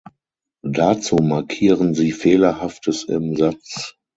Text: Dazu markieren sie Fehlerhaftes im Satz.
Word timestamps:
Dazu 0.63 1.17
markieren 1.17 1.93
sie 1.93 2.11
Fehlerhaftes 2.11 3.03
im 3.03 3.35
Satz. 3.35 3.97